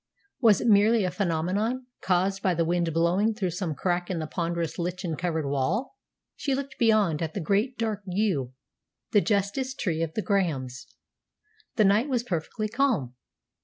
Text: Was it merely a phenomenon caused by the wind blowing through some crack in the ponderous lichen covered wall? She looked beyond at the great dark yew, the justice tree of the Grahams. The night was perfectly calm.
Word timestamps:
Was 0.39 0.59
it 0.61 0.67
merely 0.67 1.03
a 1.03 1.11
phenomenon 1.11 1.85
caused 2.01 2.41
by 2.41 2.55
the 2.55 2.65
wind 2.65 2.91
blowing 2.91 3.35
through 3.35 3.51
some 3.51 3.75
crack 3.75 4.09
in 4.09 4.17
the 4.17 4.25
ponderous 4.25 4.79
lichen 4.79 5.15
covered 5.15 5.45
wall? 5.47 5.95
She 6.35 6.55
looked 6.55 6.79
beyond 6.79 7.21
at 7.21 7.35
the 7.35 7.39
great 7.39 7.77
dark 7.77 8.01
yew, 8.07 8.51
the 9.11 9.21
justice 9.21 9.75
tree 9.75 10.01
of 10.01 10.15
the 10.15 10.23
Grahams. 10.23 10.87
The 11.75 11.85
night 11.85 12.09
was 12.09 12.23
perfectly 12.23 12.67
calm. 12.67 13.13